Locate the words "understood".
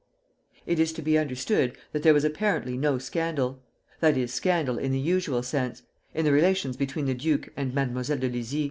1.15-1.77